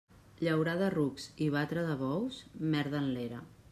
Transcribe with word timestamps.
Llaurar 0.47 0.73
de 0.79 0.87
rucs 0.95 1.29
i 1.47 1.51
batre 1.59 1.87
de 1.91 2.01
bous, 2.03 2.43
merda 2.75 3.05
en 3.07 3.11
l'era. 3.19 3.49